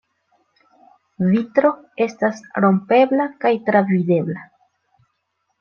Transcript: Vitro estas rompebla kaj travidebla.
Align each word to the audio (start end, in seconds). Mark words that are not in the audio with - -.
Vitro 1.33 1.71
estas 2.07 2.41
rompebla 2.65 3.29
kaj 3.45 3.53
travidebla. 3.69 4.49